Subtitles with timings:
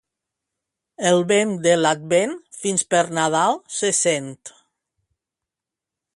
[1.09, 4.33] El vent de l'Advent fins per Nadal se sent.